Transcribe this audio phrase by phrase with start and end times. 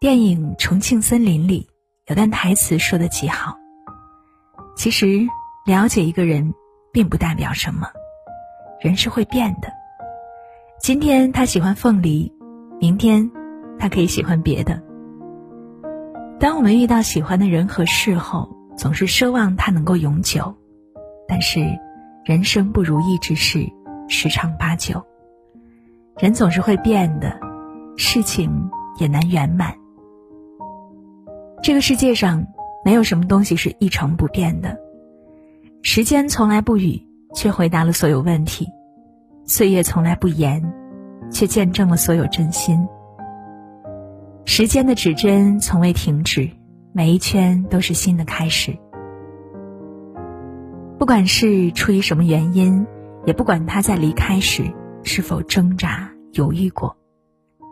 [0.00, 1.68] 电影《重庆森林》里
[2.06, 3.56] 有段台词说的极好
[4.78, 5.26] ：“其实
[5.66, 6.54] 了解一个人，
[6.92, 7.88] 并不代表什么，
[8.80, 9.72] 人是会变的。
[10.80, 12.32] 今天他喜欢凤梨，
[12.78, 13.28] 明天
[13.76, 14.80] 他可以喜欢别的。
[16.38, 20.54] 当我们遇到喜欢的人和事后，总是奢望他能够永久，
[21.26, 21.76] 但是
[22.24, 23.68] 人生不如意之事
[24.08, 25.04] 十常八九，
[26.20, 27.36] 人总是会变的，
[27.96, 28.70] 事情
[29.00, 29.74] 也难圆满。”
[31.62, 32.46] 这个世界上
[32.84, 34.78] 没有什么东西是一成不变的，
[35.82, 37.02] 时间从来不语，
[37.34, 38.66] 却回答了所有问题；
[39.44, 40.72] 岁月从来不言，
[41.30, 42.86] 却见证了所有真心。
[44.44, 46.48] 时间的指针从未停止，
[46.92, 48.78] 每一圈都是新的开始。
[50.98, 52.86] 不管是出于什么原因，
[53.26, 54.72] 也不管他在离开时
[55.02, 56.96] 是否挣扎犹豫过，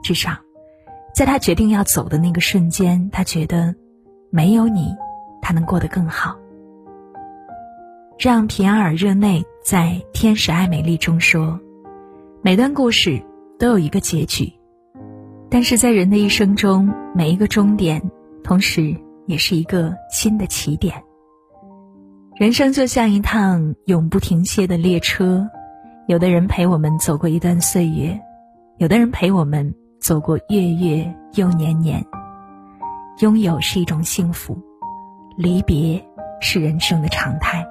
[0.03, 0.46] 至少。
[1.17, 3.75] 在他决定要走的那个瞬间，他觉得
[4.29, 4.95] 没有你，
[5.41, 6.37] 他能过得更好。
[8.19, 11.59] 让皮埃尔·热内在《天使爱美丽》中说
[12.45, 13.19] ：“每段故事
[13.59, 14.53] 都有一个结局，
[15.49, 18.03] 但是在人的一生中，每一个终点，
[18.45, 21.03] 同时也是一个新的起点。
[22.35, 25.49] 人生就像一趟永不停歇的列车，
[26.09, 28.21] 有的人陪我们走过一段岁月，
[28.77, 29.75] 有的人陪我们。”
[30.07, 32.07] 走过月月又年年，
[33.19, 34.57] 拥有是一种幸福，
[35.37, 36.01] 离别
[36.41, 37.67] 是人生的常态。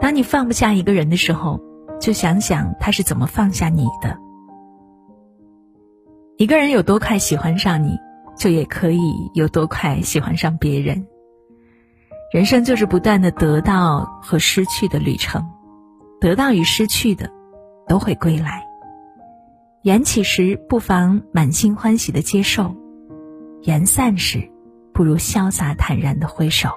[0.00, 1.60] 当你放不下一个人的时候，
[2.00, 4.16] 就想想他是怎么放下你的。
[6.36, 7.98] 一个人有多快喜欢上你，
[8.38, 11.08] 就也可以有多快喜欢上别人。
[12.32, 15.44] 人生就是不断的得到和失去的旅程，
[16.20, 17.28] 得到与失去的，
[17.88, 18.64] 都会归来。
[19.86, 22.74] 缘起时，不妨满心欢喜的接受；
[23.62, 24.50] 缘散时，
[24.92, 26.70] 不如潇洒坦然的挥手。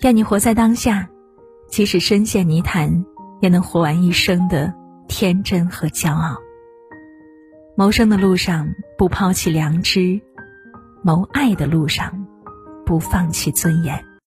[0.00, 1.10] 愿你活在当下，
[1.68, 3.04] 即使深陷泥潭，
[3.42, 4.72] 也能活完一生的
[5.06, 6.38] 天真和骄傲。
[7.76, 10.18] 谋生的路上不抛弃良知，
[11.02, 12.26] 谋爱的路上
[12.86, 14.02] 不放弃尊严。